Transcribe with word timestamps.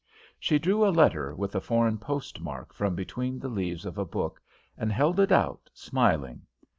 She 0.39 0.57
drew 0.57 0.83
a 0.83 0.89
letter 0.89 1.35
with 1.35 1.53
a 1.53 1.61
foreign 1.61 1.99
postmark 1.99 2.73
from 2.73 2.95
between 2.95 3.37
the 3.37 3.49
leaves 3.49 3.85
of 3.85 3.99
a 3.99 4.03
book 4.03 4.41
and 4.75 4.91
held 4.91 5.19
it 5.19 5.31
out, 5.31 5.69
smiling. 5.75 6.41